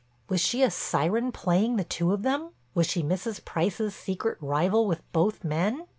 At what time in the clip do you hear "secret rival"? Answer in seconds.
3.93-4.87